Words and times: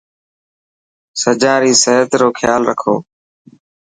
سجان 1.21 1.57
ري 1.63 1.73
صحت 1.83 2.11
روخيال 2.21 2.61
رکو. 2.69 2.95